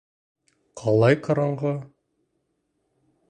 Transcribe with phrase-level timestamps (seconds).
[0.81, 1.73] Ҡалай ҡараңғы.